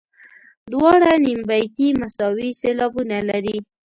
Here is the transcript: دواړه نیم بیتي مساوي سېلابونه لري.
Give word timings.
دواړه 0.71 1.11
نیم 1.25 1.39
بیتي 1.49 1.87
مساوي 2.01 2.49
سېلابونه 2.61 3.17
لري. 3.29 3.57